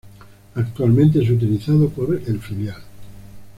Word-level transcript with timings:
Actualmente 0.55 1.21
es 1.23 1.29
utilizado 1.29 1.87
por 1.89 2.15
el 2.25 2.39
filial. 2.41 2.81